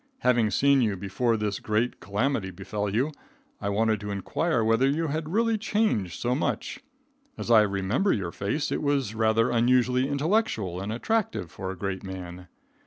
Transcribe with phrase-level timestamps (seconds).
[0.21, 3.11] Having seen you before this great calamity befell you,
[3.61, 6.79] I wanted to inquire whether you had really changed so much.
[7.37, 12.01] As I remember your face, it was rather unusually intellectual and attractive for a great
[12.01, 12.47] man.